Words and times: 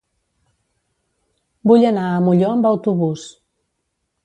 Vull 1.71 1.85
anar 1.91 2.07
a 2.15 2.23
Molló 2.29 2.49
amb 2.55 2.69
autobús. 2.73 3.29